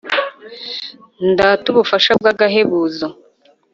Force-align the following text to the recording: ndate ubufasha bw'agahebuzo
ndate 1.31 1.65
ubufasha 1.69 2.11
bw'agahebuzo 2.19 3.07